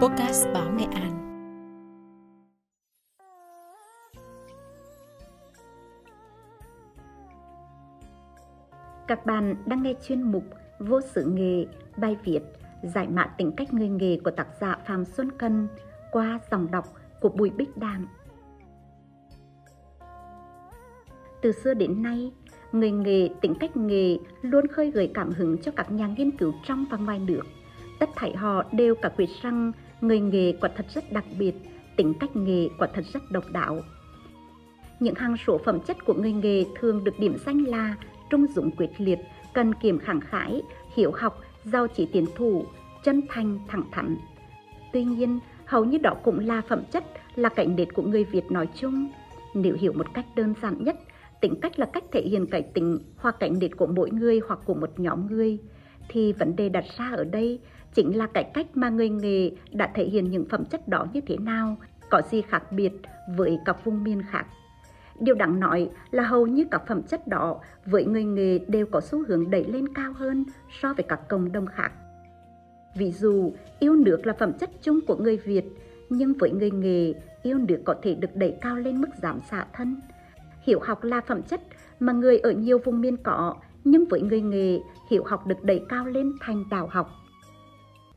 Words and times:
Podcast 0.00 0.46
Báo 0.54 0.72
Nghệ 0.72 0.84
An. 0.92 1.12
Các 9.08 9.26
bạn 9.26 9.56
đang 9.66 9.82
nghe 9.82 9.94
chuyên 10.02 10.22
mục 10.22 10.44
Vô 10.78 11.00
sự 11.00 11.24
nghề, 11.24 11.66
bài 11.96 12.16
viết 12.24 12.40
giải 12.82 13.08
mã 13.08 13.26
tính 13.26 13.52
cách 13.56 13.74
người 13.74 13.88
nghề 13.88 14.18
của 14.24 14.30
tác 14.30 14.46
giả 14.60 14.78
Phạm 14.86 15.04
Xuân 15.04 15.30
Cân 15.38 15.68
qua 16.12 16.40
dòng 16.50 16.70
đọc 16.70 16.84
của 17.20 17.28
Bùi 17.28 17.50
Bích 17.50 17.76
Đàm. 17.76 18.08
Từ 21.42 21.52
xưa 21.52 21.74
đến 21.74 22.02
nay, 22.02 22.32
người 22.72 22.90
nghề 22.90 23.28
tính 23.40 23.54
cách 23.60 23.76
nghề 23.76 24.18
luôn 24.42 24.66
khơi 24.66 24.90
gợi 24.90 25.10
cảm 25.14 25.30
hứng 25.30 25.58
cho 25.58 25.72
các 25.76 25.92
nhà 25.92 26.06
nghiên 26.06 26.36
cứu 26.36 26.52
trong 26.64 26.84
và 26.90 26.98
ngoài 26.98 27.18
nước. 27.18 27.42
Tất 27.98 28.08
thảy 28.16 28.36
họ 28.36 28.62
đều 28.72 28.94
cả 28.94 29.08
quyết 29.08 29.28
rằng 29.42 29.72
người 30.00 30.20
nghề 30.20 30.52
quả 30.60 30.70
thật 30.76 30.86
rất 30.94 31.12
đặc 31.12 31.24
biệt, 31.38 31.54
tính 31.96 32.14
cách 32.20 32.36
nghề 32.36 32.68
quả 32.78 32.88
thật 32.94 33.04
rất 33.12 33.30
độc 33.30 33.44
đáo. 33.52 33.80
Những 35.00 35.14
hàng 35.14 35.36
số 35.46 35.58
phẩm 35.64 35.80
chất 35.80 36.04
của 36.04 36.14
người 36.14 36.32
nghề 36.32 36.64
thường 36.80 37.04
được 37.04 37.18
điểm 37.18 37.36
danh 37.46 37.64
là 37.64 37.96
trung 38.30 38.46
dũng 38.54 38.70
quyết 38.70 38.90
liệt, 38.98 39.18
cần 39.54 39.74
kiệm 39.74 39.98
khẳng 39.98 40.20
khái, 40.20 40.62
hiểu 40.96 41.12
học, 41.14 41.40
giao 41.64 41.86
chỉ 41.86 42.08
tiến 42.12 42.26
thủ, 42.36 42.64
chân 43.04 43.22
thành, 43.28 43.58
thẳng 43.68 43.84
thắn. 43.92 44.16
Tuy 44.92 45.04
nhiên, 45.04 45.38
hầu 45.64 45.84
như 45.84 45.98
đó 45.98 46.14
cũng 46.22 46.38
là 46.38 46.62
phẩm 46.68 46.82
chất, 46.90 47.04
là 47.34 47.48
cảnh 47.48 47.76
nết 47.76 47.94
của 47.94 48.02
người 48.02 48.24
Việt 48.24 48.50
nói 48.50 48.68
chung. 48.74 49.08
Nếu 49.54 49.76
hiểu 49.80 49.92
một 49.92 50.14
cách 50.14 50.26
đơn 50.36 50.54
giản 50.62 50.84
nhất, 50.84 50.96
tính 51.40 51.54
cách 51.60 51.78
là 51.78 51.86
cách 51.92 52.04
thể 52.12 52.20
hiện 52.20 52.46
cái 52.46 52.62
tính 52.62 52.98
hoặc 53.16 53.36
cảnh 53.40 53.58
nết 53.60 53.76
của 53.76 53.86
mỗi 53.86 54.10
người 54.10 54.40
hoặc 54.48 54.60
của 54.64 54.74
một 54.74 54.90
nhóm 54.96 55.26
người, 55.26 55.58
thì 56.08 56.32
vấn 56.32 56.56
đề 56.56 56.68
đặt 56.68 56.84
ra 56.98 57.10
ở 57.16 57.24
đây 57.24 57.60
chính 57.94 58.18
là 58.18 58.26
cái 58.26 58.44
cách 58.44 58.66
mà 58.74 58.88
người 58.88 59.08
nghề 59.08 59.50
đã 59.72 59.90
thể 59.94 60.04
hiện 60.04 60.30
những 60.30 60.44
phẩm 60.48 60.64
chất 60.64 60.88
đó 60.88 61.06
như 61.12 61.20
thế 61.20 61.36
nào, 61.36 61.76
có 62.10 62.22
gì 62.30 62.42
khác 62.42 62.72
biệt 62.72 62.92
với 63.36 63.58
các 63.64 63.84
vùng 63.84 64.04
miền 64.04 64.22
khác. 64.30 64.46
Điều 65.20 65.34
đáng 65.34 65.60
nói 65.60 65.90
là 66.10 66.22
hầu 66.22 66.46
như 66.46 66.64
các 66.70 66.82
phẩm 66.86 67.02
chất 67.02 67.28
đó 67.28 67.60
với 67.86 68.04
người 68.04 68.24
nghề 68.24 68.58
đều 68.58 68.86
có 68.86 69.00
xu 69.00 69.24
hướng 69.24 69.50
đẩy 69.50 69.64
lên 69.64 69.94
cao 69.94 70.12
hơn 70.12 70.44
so 70.80 70.94
với 70.94 71.04
các 71.08 71.28
cộng 71.28 71.52
đồng 71.52 71.66
khác. 71.66 71.92
Ví 72.96 73.12
dụ, 73.12 73.52
yêu 73.78 73.96
nước 73.96 74.26
là 74.26 74.32
phẩm 74.32 74.52
chất 74.52 74.70
chung 74.82 75.00
của 75.06 75.16
người 75.16 75.36
Việt, 75.36 75.64
nhưng 76.10 76.32
với 76.32 76.50
người 76.50 76.70
nghề, 76.70 77.14
yêu 77.42 77.58
nước 77.58 77.82
có 77.84 77.94
thể 78.02 78.14
được 78.14 78.36
đẩy 78.36 78.56
cao 78.60 78.76
lên 78.76 79.00
mức 79.00 79.08
giảm 79.22 79.40
xạ 79.50 79.66
thân. 79.72 79.96
Hiểu 80.62 80.80
học 80.82 81.04
là 81.04 81.20
phẩm 81.20 81.42
chất 81.42 81.60
mà 82.00 82.12
người 82.12 82.38
ở 82.38 82.50
nhiều 82.50 82.78
vùng 82.78 83.00
miền 83.00 83.16
có, 83.16 83.54
nhưng 83.84 84.04
với 84.04 84.20
người 84.20 84.40
nghề, 84.40 84.80
hiểu 85.10 85.24
học 85.24 85.46
được 85.46 85.62
đẩy 85.62 85.84
cao 85.88 86.06
lên 86.06 86.32
thành 86.40 86.64
đạo 86.70 86.88
học. 86.90 87.10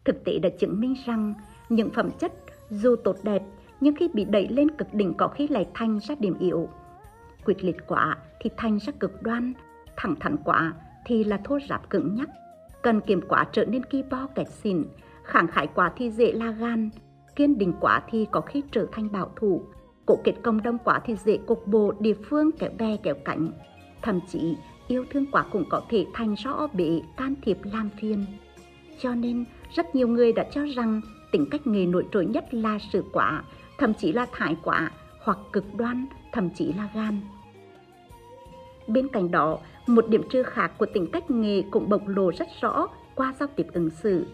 Thực 0.05 0.23
tế 0.23 0.39
đã 0.39 0.49
chứng 0.49 0.79
minh 0.79 0.95
rằng 1.05 1.33
những 1.69 1.89
phẩm 1.89 2.09
chất 2.19 2.33
dù 2.69 2.95
tốt 2.95 3.15
đẹp 3.23 3.41
nhưng 3.81 3.95
khi 3.95 4.07
bị 4.13 4.25
đẩy 4.25 4.47
lên 4.47 4.71
cực 4.71 4.93
đỉnh 4.93 5.13
có 5.13 5.27
khi 5.27 5.47
lại 5.47 5.67
thành 5.73 5.99
ra 5.99 6.15
điểm 6.19 6.39
yếu. 6.39 6.69
Quyết 7.45 7.63
liệt 7.63 7.77
quá 7.87 8.17
thì 8.39 8.49
thành 8.57 8.79
ra 8.79 8.93
cực 8.99 9.21
đoan, 9.21 9.53
thẳng 9.97 10.15
thắn 10.19 10.37
quá 10.37 10.73
thì 11.05 11.23
là 11.23 11.39
thô 11.43 11.59
ráp 11.69 11.89
cứng 11.89 12.15
nhắc. 12.15 12.29
Cần 12.81 13.01
kiềm 13.01 13.21
quá 13.27 13.47
trở 13.51 13.65
nên 13.65 13.85
ki 13.85 14.03
bo 14.11 14.27
kẹt 14.35 14.47
xỉn, 14.47 14.85
khẳng 15.23 15.47
khải 15.47 15.67
quá 15.67 15.91
thì 15.97 16.11
dễ 16.11 16.31
la 16.31 16.51
gan, 16.51 16.89
kiên 17.35 17.57
định 17.57 17.73
quá 17.79 18.03
thì 18.09 18.27
có 18.31 18.41
khi 18.41 18.63
trở 18.71 18.87
thành 18.91 19.11
bảo 19.11 19.31
thủ, 19.35 19.61
cổ 20.05 20.17
kết 20.23 20.33
công 20.43 20.63
đông 20.63 20.77
quá 20.77 21.01
thì 21.05 21.15
dễ 21.15 21.37
cục 21.37 21.67
bộ 21.67 21.93
địa 21.99 22.15
phương 22.29 22.51
kéo 22.59 22.69
bè 22.77 22.97
kéo 23.03 23.15
cánh. 23.25 23.51
Thậm 24.01 24.19
chí 24.27 24.55
yêu 24.87 25.05
thương 25.09 25.25
quá 25.31 25.45
cũng 25.51 25.63
có 25.69 25.81
thể 25.89 26.05
thành 26.13 26.33
rõ 26.33 26.67
bể 26.73 27.01
can 27.17 27.35
thiệp 27.41 27.57
làm 27.63 27.89
phiền. 28.01 28.25
Cho 29.01 29.15
nên, 29.15 29.45
rất 29.75 29.95
nhiều 29.95 30.07
người 30.07 30.33
đã 30.33 30.43
cho 30.51 30.65
rằng 30.75 31.01
tính 31.31 31.45
cách 31.51 31.67
nghề 31.67 31.85
nổi 31.85 32.05
trội 32.11 32.25
nhất 32.25 32.53
là 32.53 32.79
sự 32.91 33.03
quả, 33.11 33.43
thậm 33.77 33.93
chí 33.93 34.11
là 34.11 34.25
thải 34.31 34.57
quả 34.63 34.91
hoặc 35.19 35.37
cực 35.53 35.75
đoan, 35.75 36.05
thậm 36.31 36.49
chí 36.49 36.73
là 36.73 36.89
gan. 36.93 37.19
Bên 38.87 39.07
cạnh 39.07 39.31
đó, 39.31 39.59
một 39.87 40.07
điểm 40.09 40.21
trừ 40.29 40.43
khác 40.43 40.71
của 40.77 40.85
tính 40.85 41.07
cách 41.13 41.31
nghề 41.31 41.61
cũng 41.71 41.89
bộc 41.89 42.07
lộ 42.07 42.31
rất 42.37 42.47
rõ 42.61 42.87
qua 43.15 43.33
giao 43.39 43.49
tiếp 43.55 43.67
ứng 43.73 43.89
xử. 43.89 44.25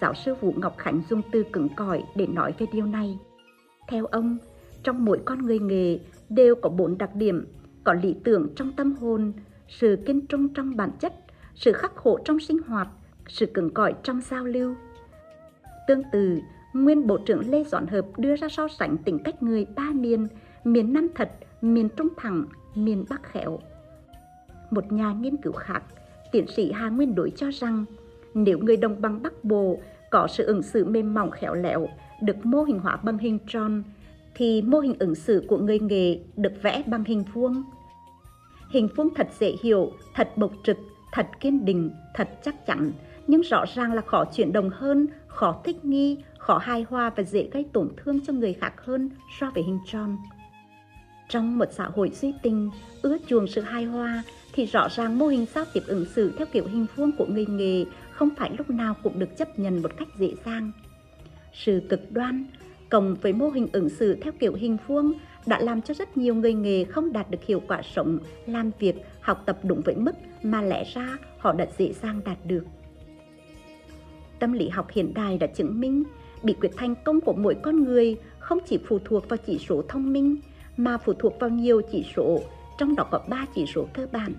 Giáo 0.00 0.14
sư 0.14 0.34
Vũ 0.40 0.54
Ngọc 0.56 0.78
Khánh 0.78 1.02
dùng 1.10 1.22
từ 1.32 1.44
cứng 1.52 1.68
cỏi 1.68 2.04
để 2.14 2.26
nói 2.26 2.54
về 2.58 2.66
điều 2.72 2.86
này. 2.86 3.18
Theo 3.88 4.06
ông, 4.06 4.38
trong 4.82 5.04
mỗi 5.04 5.20
con 5.24 5.38
người 5.46 5.58
nghề 5.58 5.98
đều 6.28 6.54
có 6.54 6.68
bốn 6.70 6.98
đặc 6.98 7.14
điểm, 7.14 7.46
có 7.84 7.92
lý 7.92 8.14
tưởng 8.24 8.48
trong 8.56 8.72
tâm 8.72 8.92
hồn, 8.92 9.32
sự 9.68 9.98
kiên 10.06 10.26
trung 10.26 10.54
trong 10.54 10.76
bản 10.76 10.90
chất, 11.00 11.14
sự 11.54 11.72
khắc 11.72 11.96
khổ 11.96 12.18
trong 12.24 12.40
sinh 12.40 12.58
hoạt, 12.66 12.88
sự 13.28 13.46
cứng 13.46 13.70
cỏi 13.70 13.94
trong 14.02 14.20
giao 14.20 14.44
lưu. 14.44 14.74
Tương 15.86 16.02
tự, 16.12 16.40
nguyên 16.74 17.06
Bộ 17.06 17.18
trưởng 17.18 17.50
Lê 17.50 17.64
Doãn 17.64 17.86
Hợp 17.86 18.04
đưa 18.16 18.36
ra 18.36 18.48
so 18.48 18.68
sánh 18.68 18.98
tính 18.98 19.18
cách 19.24 19.42
người 19.42 19.66
ba 19.76 19.90
miền, 19.94 20.26
miền 20.64 20.92
Nam 20.92 21.08
thật, 21.14 21.30
miền 21.62 21.88
Trung 21.96 22.08
thẳng, 22.16 22.44
miền 22.74 23.04
Bắc 23.10 23.22
khéo. 23.22 23.58
Một 24.70 24.92
nhà 24.92 25.12
nghiên 25.12 25.36
cứu 25.36 25.52
khác, 25.52 25.82
tiến 26.32 26.46
sĩ 26.46 26.72
Hà 26.72 26.88
Nguyên 26.88 27.14
Đối 27.14 27.30
cho 27.36 27.50
rằng, 27.50 27.84
nếu 28.34 28.58
người 28.58 28.76
đồng 28.76 29.00
bằng 29.00 29.22
Bắc 29.22 29.44
Bộ 29.44 29.78
có 30.10 30.26
sự 30.26 30.46
ứng 30.46 30.62
xử 30.62 30.84
mềm 30.84 31.14
mỏng 31.14 31.30
khéo 31.30 31.54
léo, 31.54 31.88
được 32.22 32.46
mô 32.46 32.62
hình 32.62 32.78
hóa 32.78 32.96
bằng 32.96 33.18
hình 33.18 33.38
tròn, 33.46 33.82
thì 34.34 34.62
mô 34.62 34.78
hình 34.78 34.94
ứng 34.98 35.14
xử 35.14 35.44
của 35.48 35.58
người 35.58 35.78
nghề 35.78 36.20
được 36.36 36.52
vẽ 36.62 36.82
bằng 36.86 37.04
hình 37.04 37.24
vuông. 37.32 37.62
Hình 38.70 38.88
vuông 38.96 39.14
thật 39.14 39.28
dễ 39.38 39.54
hiểu, 39.62 39.92
thật 40.14 40.28
bộc 40.36 40.52
trực, 40.64 40.76
thật 41.18 41.40
kiên 41.40 41.64
định, 41.64 41.90
thật 42.14 42.28
chắc 42.42 42.66
chắn, 42.66 42.92
nhưng 43.26 43.40
rõ 43.40 43.64
ràng 43.74 43.92
là 43.92 44.02
khó 44.02 44.24
chuyển 44.24 44.52
động 44.52 44.70
hơn, 44.70 45.06
khó 45.26 45.60
thích 45.64 45.84
nghi, 45.84 46.18
khó 46.38 46.58
hài 46.58 46.86
hòa 46.90 47.10
và 47.16 47.22
dễ 47.22 47.48
gây 47.52 47.66
tổn 47.72 47.88
thương 47.96 48.20
cho 48.26 48.32
người 48.32 48.52
khác 48.52 48.72
hơn 48.76 49.10
so 49.40 49.50
với 49.54 49.62
hình 49.62 49.78
tròn. 49.86 50.16
Trong 51.28 51.58
một 51.58 51.68
xã 51.72 51.84
hội 51.84 52.10
duy 52.10 52.34
tình, 52.42 52.70
ưa 53.02 53.16
chuộng 53.26 53.46
sự 53.46 53.60
hài 53.60 53.84
hòa 53.84 54.22
thì 54.52 54.66
rõ 54.66 54.88
ràng 54.88 55.18
mô 55.18 55.26
hình 55.26 55.46
giao 55.54 55.64
tiếp 55.72 55.82
ứng 55.86 56.04
xử 56.04 56.32
theo 56.38 56.46
kiểu 56.52 56.64
hình 56.66 56.86
vuông 56.96 57.12
của 57.18 57.26
người 57.26 57.46
nghề 57.46 57.84
không 58.12 58.28
phải 58.36 58.50
lúc 58.58 58.70
nào 58.70 58.94
cũng 59.02 59.18
được 59.18 59.36
chấp 59.36 59.58
nhận 59.58 59.82
một 59.82 59.90
cách 59.96 60.08
dễ 60.18 60.34
dàng. 60.44 60.72
Sự 61.52 61.82
cực 61.88 62.12
đoan 62.12 62.44
cộng 62.90 63.14
với 63.14 63.32
mô 63.32 63.48
hình 63.48 63.68
ứng 63.72 63.88
xử 63.88 64.14
theo 64.14 64.32
kiểu 64.40 64.54
hình 64.54 64.76
vuông 64.86 65.12
đã 65.46 65.60
làm 65.60 65.82
cho 65.82 65.94
rất 65.94 66.16
nhiều 66.16 66.34
người 66.34 66.54
nghề 66.54 66.84
không 66.84 67.12
đạt 67.12 67.30
được 67.30 67.44
hiệu 67.46 67.62
quả 67.68 67.82
sống, 67.94 68.18
làm 68.46 68.70
việc, 68.78 68.94
học 69.20 69.42
tập 69.46 69.58
đúng 69.62 69.80
với 69.84 69.94
mức 69.94 70.12
mà 70.42 70.62
lẽ 70.62 70.84
ra 70.94 71.16
họ 71.38 71.52
đã 71.52 71.66
dễ 71.78 71.92
dàng 71.92 72.20
đạt 72.24 72.38
được. 72.44 72.64
Tâm 74.38 74.52
lý 74.52 74.68
học 74.68 74.86
hiện 74.90 75.14
đại 75.14 75.38
đã 75.38 75.46
chứng 75.46 75.80
minh 75.80 76.04
bí 76.42 76.52
quyết 76.52 76.70
thành 76.76 76.94
công 77.04 77.20
của 77.20 77.32
mỗi 77.32 77.54
con 77.62 77.84
người 77.84 78.16
không 78.38 78.58
chỉ 78.66 78.78
phụ 78.86 78.98
thuộc 79.04 79.28
vào 79.28 79.36
chỉ 79.46 79.58
số 79.58 79.82
thông 79.88 80.12
minh 80.12 80.36
mà 80.76 80.98
phụ 80.98 81.12
thuộc 81.12 81.40
vào 81.40 81.50
nhiều 81.50 81.82
chỉ 81.92 82.06
số, 82.16 82.40
trong 82.78 82.96
đó 82.96 83.08
có 83.10 83.20
3 83.28 83.46
chỉ 83.54 83.66
số 83.74 83.86
cơ 83.94 84.06
bản. 84.12 84.32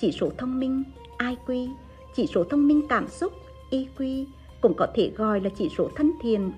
Chỉ 0.00 0.12
số 0.12 0.30
thông 0.38 0.60
minh 0.60 0.82
IQ, 1.18 1.68
chỉ 2.16 2.26
số 2.26 2.44
thông 2.44 2.68
minh 2.68 2.82
cảm 2.88 3.08
xúc 3.08 3.32
EQ, 3.70 4.24
cũng 4.60 4.74
có 4.76 4.86
thể 4.94 5.12
gọi 5.16 5.40
là 5.40 5.50
chỉ 5.58 5.68
số 5.78 5.90
thân 5.96 6.10
thiện 6.22 6.52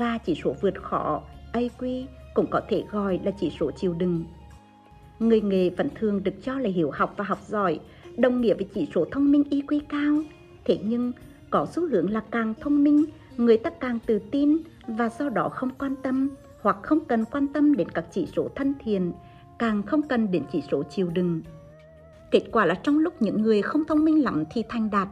và 0.00 0.18
chỉ 0.18 0.34
số 0.44 0.54
vượt 0.60 0.82
khó 0.82 1.22
AQ 1.52 2.04
cũng 2.34 2.46
có 2.50 2.60
thể 2.68 2.84
gọi 2.90 3.20
là 3.24 3.30
chỉ 3.30 3.52
số 3.60 3.70
chịu 3.70 3.94
đựng. 3.94 4.24
Người 5.18 5.40
nghề 5.40 5.70
vẫn 5.70 5.88
thường 5.94 6.22
được 6.22 6.34
cho 6.42 6.58
là 6.58 6.70
hiểu 6.70 6.90
học 6.90 7.14
và 7.16 7.24
học 7.24 7.38
giỏi, 7.46 7.80
đồng 8.16 8.40
nghĩa 8.40 8.54
với 8.54 8.66
chỉ 8.74 8.88
số 8.94 9.04
thông 9.12 9.32
minh 9.32 9.42
IQ 9.50 9.80
cao. 9.88 10.22
Thế 10.64 10.78
nhưng, 10.84 11.12
có 11.50 11.66
xu 11.72 11.88
hướng 11.88 12.10
là 12.10 12.20
càng 12.30 12.54
thông 12.60 12.84
minh, 12.84 13.04
người 13.36 13.56
ta 13.56 13.70
càng 13.70 13.98
tự 14.06 14.18
tin 14.30 14.56
và 14.86 15.08
do 15.18 15.28
đó 15.28 15.48
không 15.48 15.70
quan 15.78 15.94
tâm 16.02 16.30
hoặc 16.62 16.76
không 16.82 17.00
cần 17.04 17.24
quan 17.24 17.46
tâm 17.48 17.76
đến 17.76 17.88
các 17.88 18.04
chỉ 18.10 18.26
số 18.36 18.48
thân 18.54 18.74
thiện, 18.84 19.12
càng 19.58 19.82
không 19.82 20.02
cần 20.02 20.30
đến 20.30 20.42
chỉ 20.52 20.62
số 20.70 20.82
chịu 20.82 21.10
đựng. 21.14 21.42
Kết 22.30 22.42
quả 22.52 22.66
là 22.66 22.74
trong 22.74 22.98
lúc 22.98 23.22
những 23.22 23.42
người 23.42 23.62
không 23.62 23.84
thông 23.84 24.04
minh 24.04 24.24
lắm 24.24 24.44
thì 24.50 24.62
thành 24.68 24.90
đạt, 24.90 25.08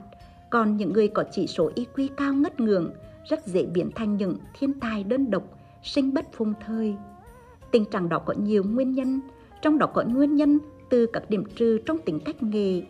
còn 0.50 0.76
những 0.76 0.92
người 0.92 1.08
có 1.08 1.24
chỉ 1.30 1.46
số 1.46 1.70
IQ 1.76 2.08
cao 2.16 2.34
ngất 2.34 2.60
ngưỡng 2.60 2.90
rất 3.28 3.46
dễ 3.46 3.66
biến 3.66 3.90
thành 3.94 4.16
những 4.16 4.36
thiên 4.58 4.72
tài 4.80 5.04
đơn 5.04 5.30
độc, 5.30 5.42
sinh 5.82 6.14
bất 6.14 6.32
phung 6.32 6.54
thời. 6.66 6.94
Tình 7.70 7.84
trạng 7.84 8.08
đó 8.08 8.18
có 8.18 8.34
nhiều 8.38 8.64
nguyên 8.64 8.92
nhân, 8.92 9.20
trong 9.62 9.78
đó 9.78 9.86
có 9.86 10.04
nguyên 10.06 10.36
nhân 10.36 10.58
từ 10.88 11.06
các 11.06 11.30
điểm 11.30 11.44
trừ 11.56 11.78
trong 11.86 11.98
tính 11.98 12.20
cách 12.20 12.42
nghề. 12.42 12.82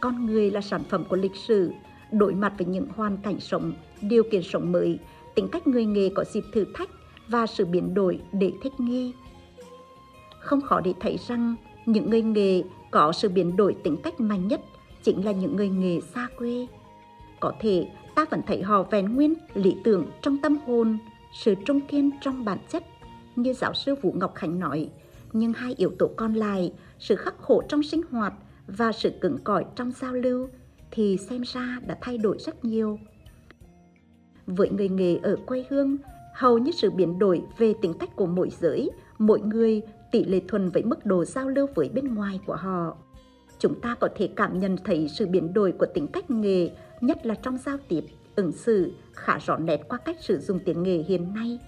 Con 0.00 0.26
người 0.26 0.50
là 0.50 0.60
sản 0.60 0.82
phẩm 0.90 1.04
của 1.08 1.16
lịch 1.16 1.36
sử, 1.36 1.70
đối 2.12 2.34
mặt 2.34 2.52
với 2.58 2.66
những 2.66 2.86
hoàn 2.96 3.16
cảnh 3.16 3.40
sống, 3.40 3.72
điều 4.00 4.22
kiện 4.30 4.42
sống 4.42 4.72
mới, 4.72 4.98
tính 5.34 5.48
cách 5.48 5.66
người 5.66 5.86
nghề 5.86 6.08
có 6.14 6.24
dịp 6.24 6.44
thử 6.52 6.64
thách 6.74 6.90
và 7.28 7.46
sự 7.46 7.64
biến 7.64 7.94
đổi 7.94 8.20
để 8.32 8.52
thích 8.62 8.72
nghi. 8.78 9.12
Không 10.38 10.60
khó 10.60 10.80
để 10.80 10.94
thấy 11.00 11.18
rằng 11.28 11.54
những 11.86 12.10
người 12.10 12.22
nghề 12.22 12.62
có 12.90 13.12
sự 13.12 13.28
biến 13.28 13.56
đổi 13.56 13.76
tính 13.82 13.96
cách 14.02 14.20
mạnh 14.20 14.48
nhất 14.48 14.60
chính 15.02 15.24
là 15.24 15.32
những 15.32 15.56
người 15.56 15.68
nghề 15.68 16.00
xa 16.00 16.28
quê. 16.38 16.66
Có 17.44 17.52
thể 17.60 17.86
ta 18.14 18.24
vẫn 18.30 18.40
thấy 18.46 18.62
họ 18.62 18.82
vẹn 18.82 19.14
nguyên 19.14 19.34
lý 19.54 19.76
tưởng 19.84 20.06
trong 20.22 20.38
tâm 20.38 20.56
hồn, 20.66 20.98
sự 21.32 21.54
trung 21.66 21.80
kiên 21.80 22.10
trong 22.20 22.44
bản 22.44 22.58
chất, 22.68 22.84
như 23.36 23.52
giáo 23.52 23.74
sư 23.74 23.94
Vũ 24.02 24.12
Ngọc 24.12 24.34
Khánh 24.34 24.58
nói, 24.58 24.90
nhưng 25.32 25.52
hai 25.52 25.74
yếu 25.76 25.90
tố 25.98 26.10
còn 26.16 26.34
lại, 26.34 26.72
sự 26.98 27.16
khắc 27.16 27.34
khổ 27.38 27.62
trong 27.68 27.82
sinh 27.82 28.00
hoạt 28.10 28.32
và 28.66 28.92
sự 28.92 29.12
cứng 29.20 29.38
cỏi 29.44 29.64
trong 29.76 29.92
giao 29.92 30.12
lưu 30.12 30.48
thì 30.90 31.16
xem 31.16 31.42
ra 31.42 31.78
đã 31.86 31.98
thay 32.00 32.18
đổi 32.18 32.36
rất 32.38 32.64
nhiều. 32.64 32.98
với 34.46 34.70
người 34.70 34.88
nghề 34.88 35.16
ở 35.16 35.36
quê 35.46 35.64
hương, 35.70 35.96
hầu 36.34 36.58
như 36.58 36.72
sự 36.72 36.90
biến 36.90 37.18
đổi 37.18 37.42
về 37.58 37.74
tính 37.82 37.94
cách 38.00 38.16
của 38.16 38.26
mỗi 38.26 38.48
giới, 38.60 38.90
mỗi 39.18 39.40
người 39.40 39.82
tỷ 40.12 40.24
lệ 40.24 40.40
thuần 40.48 40.68
với 40.68 40.82
mức 40.82 41.06
độ 41.06 41.24
giao 41.24 41.48
lưu 41.48 41.66
với 41.74 41.88
bên 41.88 42.14
ngoài 42.14 42.40
của 42.46 42.56
họ. 42.56 42.96
Chúng 43.64 43.80
ta 43.80 43.94
có 44.00 44.08
thể 44.16 44.28
cảm 44.36 44.60
nhận 44.60 44.76
thấy 44.84 45.08
sự 45.08 45.26
biến 45.26 45.52
đổi 45.54 45.72
của 45.72 45.86
tính 45.94 46.06
cách 46.06 46.30
nghề, 46.30 46.70
nhất 47.00 47.26
là 47.26 47.34
trong 47.34 47.58
giao 47.58 47.76
tiếp, 47.88 48.00
ứng 48.36 48.52
xử, 48.52 48.92
khá 49.12 49.38
rõ 49.38 49.56
nét 49.56 49.80
qua 49.88 49.98
cách 49.98 50.16
sử 50.20 50.38
dụng 50.38 50.58
tiếng 50.64 50.82
nghề 50.82 50.96
hiện 50.96 51.34
nay. 51.34 51.58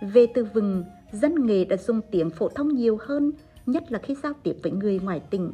Về 0.00 0.26
từ 0.34 0.46
vừng, 0.54 0.84
dân 1.12 1.46
nghề 1.46 1.64
đã 1.64 1.76
dùng 1.76 2.00
tiếng 2.10 2.30
phổ 2.30 2.48
thông 2.48 2.74
nhiều 2.74 2.98
hơn, 3.00 3.32
nhất 3.66 3.92
là 3.92 3.98
khi 3.98 4.14
giao 4.22 4.32
tiếp 4.42 4.56
với 4.62 4.72
người 4.72 4.98
ngoài 4.98 5.20
tỉnh. 5.30 5.52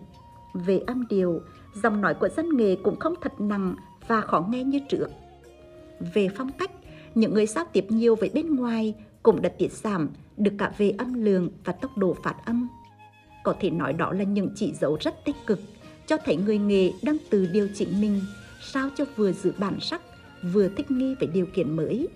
Về 0.55 0.79
âm 0.87 1.05
điều, 1.09 1.41
giọng 1.83 2.01
nói 2.01 2.15
của 2.15 2.29
dân 2.29 2.57
nghề 2.57 2.77
cũng 2.77 2.99
không 2.99 3.15
thật 3.21 3.41
nặng 3.41 3.75
và 4.09 4.21
khó 4.21 4.47
nghe 4.51 4.65
như 4.65 4.79
trước. 4.89 5.09
Về 6.15 6.29
phong 6.37 6.51
cách, 6.59 6.71
những 7.15 7.35
người 7.35 7.47
giao 7.47 7.65
tiếp 7.73 7.87
nhiều 7.89 8.15
với 8.15 8.31
bên 8.35 8.57
ngoài 8.57 8.95
cũng 9.23 9.43
đã 9.43 9.49
tiết 9.49 9.73
giảm 9.73 10.09
được 10.37 10.53
cả 10.59 10.73
về 10.79 10.91
âm 10.91 11.15
lượng 11.25 11.51
và 11.65 11.73
tốc 11.73 11.99
độ 11.99 12.17
phát 12.23 12.35
âm. 12.47 12.69
Có 13.43 13.55
thể 13.61 13.71
nói 13.71 13.93
đó 13.93 14.13
là 14.13 14.25
những 14.25 14.51
chỉ 14.55 14.73
dấu 14.73 14.99
rất 15.01 15.25
tích 15.25 15.37
cực, 15.47 15.61
cho 16.07 16.17
thấy 16.17 16.37
người 16.37 16.59
nghề 16.59 16.93
đang 17.03 17.17
từ 17.31 17.47
điều 17.47 17.69
chỉnh 17.75 18.01
mình 18.01 18.21
sao 18.63 18.89
cho 18.97 19.05
vừa 19.17 19.33
giữ 19.33 19.53
bản 19.59 19.81
sắc, 19.81 20.03
vừa 20.53 20.69
thích 20.69 20.91
nghi 20.91 21.15
với 21.21 21.29
điều 21.29 21.47
kiện 21.47 21.77
mới. 21.77 22.09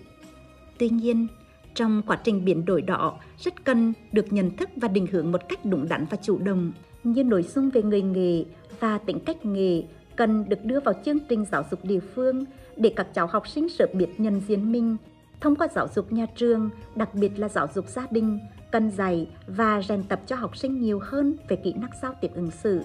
Tuy 0.77 0.89
nhiên, 0.89 1.27
trong 1.75 2.01
quá 2.07 2.17
trình 2.23 2.45
biến 2.45 2.65
đổi 2.65 2.81
đó 2.81 3.19
rất 3.39 3.65
cần 3.65 3.93
được 4.11 4.33
nhận 4.33 4.57
thức 4.57 4.69
và 4.75 4.87
định 4.87 5.07
hướng 5.11 5.31
một 5.31 5.49
cách 5.49 5.65
đúng 5.65 5.89
đắn 5.89 6.05
và 6.09 6.17
chủ 6.21 6.37
động 6.37 6.71
như 7.03 7.23
nội 7.23 7.43
dung 7.43 7.69
về 7.69 7.81
người 7.81 8.01
nghề 8.01 8.45
và 8.79 8.97
tính 8.97 9.19
cách 9.19 9.45
nghề 9.45 9.83
cần 10.15 10.49
được 10.49 10.65
đưa 10.65 10.79
vào 10.79 10.93
chương 11.05 11.19
trình 11.19 11.45
giáo 11.51 11.63
dục 11.71 11.85
địa 11.85 11.99
phương 12.15 12.45
để 12.77 12.93
các 12.95 13.07
cháu 13.13 13.27
học 13.27 13.47
sinh 13.47 13.69
sớm 13.69 13.89
biết 13.93 14.07
nhận 14.17 14.41
diện 14.47 14.71
mình 14.71 14.97
thông 15.39 15.55
qua 15.55 15.67
giáo 15.75 15.87
dục 15.95 16.11
nhà 16.11 16.25
trường, 16.35 16.69
đặc 16.95 17.13
biệt 17.13 17.39
là 17.39 17.49
giáo 17.49 17.67
dục 17.75 17.89
gia 17.89 18.07
đình, 18.11 18.39
cần 18.71 18.91
dạy 18.91 19.27
và 19.47 19.81
rèn 19.81 20.03
tập 20.03 20.21
cho 20.25 20.35
học 20.35 20.57
sinh 20.57 20.81
nhiều 20.81 20.99
hơn 21.03 21.37
về 21.47 21.55
kỹ 21.55 21.73
năng 21.73 21.89
giao 22.01 22.13
tiếp 22.21 22.31
ứng 22.35 22.51
xử, 22.51 22.81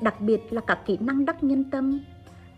đặc 0.00 0.20
biệt 0.20 0.40
là 0.50 0.60
các 0.60 0.78
kỹ 0.86 0.98
năng 1.00 1.24
đắc 1.24 1.44
nhân 1.44 1.70
tâm. 1.70 2.00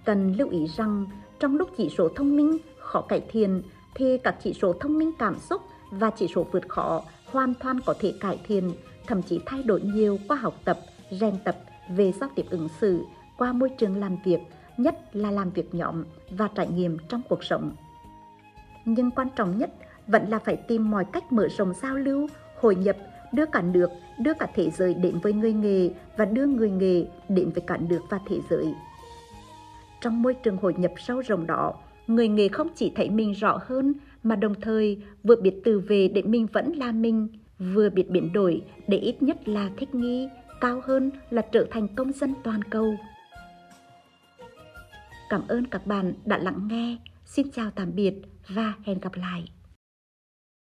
Cần 0.05 0.33
lưu 0.33 0.49
ý 0.49 0.67
rằng 0.77 1.07
trong 1.41 1.57
lúc 1.57 1.69
chỉ 1.77 1.91
số 1.99 2.09
thông 2.09 2.37
minh 2.37 2.59
khó 2.79 3.01
cải 3.01 3.23
thiện 3.29 3.63
thì 3.95 4.19
các 4.19 4.37
chỉ 4.43 4.55
số 4.55 4.73
thông 4.73 4.99
minh 4.99 5.11
cảm 5.19 5.39
xúc 5.39 5.63
và 5.91 6.11
chỉ 6.11 6.29
số 6.35 6.47
vượt 6.53 6.69
khó 6.69 7.03
hoàn 7.27 7.55
toàn 7.55 7.81
có 7.87 7.95
thể 8.01 8.15
cải 8.21 8.41
thiện, 8.47 8.73
thậm 9.07 9.23
chí 9.23 9.41
thay 9.47 9.63
đổi 9.63 9.81
nhiều 9.81 10.19
qua 10.29 10.37
học 10.37 10.55
tập, 10.65 10.79
rèn 11.11 11.35
tập 11.45 11.57
về 11.89 12.13
giao 12.13 12.31
tiếp 12.35 12.47
ứng 12.51 12.69
xử 12.81 13.05
qua 13.39 13.53
môi 13.53 13.69
trường 13.69 13.97
làm 13.97 14.17
việc, 14.25 14.41
nhất 14.77 15.17
là 15.17 15.31
làm 15.31 15.51
việc 15.51 15.75
nhóm 15.75 16.05
và 16.31 16.49
trải 16.55 16.69
nghiệm 16.69 16.99
trong 17.09 17.23
cuộc 17.29 17.45
sống. 17.45 17.73
Nhưng 18.85 19.11
quan 19.11 19.29
trọng 19.37 19.59
nhất 19.59 19.71
vẫn 20.07 20.29
là 20.29 20.39
phải 20.39 20.57
tìm 20.57 20.91
mọi 20.91 21.05
cách 21.13 21.33
mở 21.33 21.49
rộng 21.57 21.73
giao 21.83 21.97
lưu, 21.97 22.29
hội 22.63 22.75
nhập, 22.75 22.97
đưa 23.33 23.47
cả 23.47 23.63
nước, 23.63 23.91
đưa 24.19 24.35
cả 24.35 24.47
thế 24.55 24.71
giới 24.71 24.95
đến 24.95 25.19
với 25.23 25.33
người 25.33 25.53
nghề 25.53 25.91
và 26.17 26.25
đưa 26.25 26.47
người 26.47 26.71
nghề 26.71 27.07
đến 27.29 27.51
với 27.51 27.65
cả 27.67 27.77
nước 27.89 28.01
và 28.11 28.21
thế 28.29 28.37
giới. 28.51 28.75
Trong 30.01 30.23
môi 30.23 30.35
trường 30.35 30.57
hội 30.57 30.75
nhập 30.79 30.93
sâu 30.97 31.21
rộng 31.21 31.47
đó, 31.47 31.75
người 32.07 32.29
nghề 32.29 32.49
không 32.49 32.69
chỉ 32.75 32.93
thấy 32.95 33.11
mình 33.11 33.33
rõ 33.33 33.61
hơn 33.67 33.95
mà 34.23 34.37
đồng 34.37 34.55
thời 34.61 35.03
vừa 35.23 35.37
biết 35.37 35.61
từ 35.65 35.81
về 35.81 36.09
để 36.09 36.23
mình 36.23 36.47
vẫn 36.53 36.73
là 36.73 36.93
mình, 36.93 37.29
vừa 37.59 37.91
biết 37.91 38.11
biến 38.11 38.33
đổi 38.33 38.63
để 38.89 38.99
ít 38.99 39.23
nhất 39.23 39.49
là 39.49 39.71
thích 39.77 39.95
nghi, 39.95 40.29
cao 40.61 40.81
hơn 40.85 41.11
là 41.31 41.43
trở 41.43 41.67
thành 41.71 41.89
công 41.89 42.13
dân 42.13 42.35
toàn 42.43 42.65
cầu. 42.65 42.95
Cảm 45.29 45.43
ơn 45.49 45.67
các 45.67 45.87
bạn 45.87 46.15
đã 46.25 46.39
lắng 46.39 46.69
nghe. 46.71 46.97
Xin 47.25 47.51
chào 47.51 47.71
tạm 47.71 47.95
biệt 47.95 48.15
và 48.49 48.75
hẹn 48.85 49.01
gặp 49.01 49.15
lại. 49.15 49.45